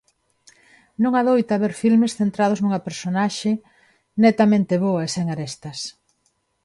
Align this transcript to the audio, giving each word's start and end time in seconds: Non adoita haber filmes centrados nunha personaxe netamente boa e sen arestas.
Non 1.03 1.13
adoita 1.15 1.53
haber 1.55 1.73
filmes 1.83 2.15
centrados 2.19 2.59
nunha 2.61 2.83
personaxe 2.87 3.51
netamente 4.23 4.75
boa 4.85 5.01
e 5.07 5.11
sen 5.15 5.25
arestas. 5.33 5.79